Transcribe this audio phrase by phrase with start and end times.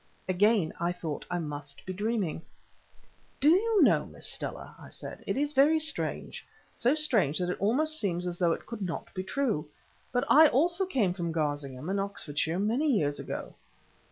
[0.27, 2.41] Again I thought I must be dreaming.
[3.39, 7.99] "Do you know, Miss Stella," I said, "it is very strange—so strange that it almost
[7.99, 12.57] seems as though it could not be true—but I also came from Garsingham in Oxfordshire
[12.57, 13.53] many years ago."